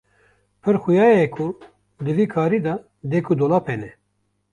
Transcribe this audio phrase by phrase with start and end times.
[0.63, 1.45] Pir xuya ye ku
[2.03, 2.75] di vî karî de
[3.11, 3.91] dek û dolap hene.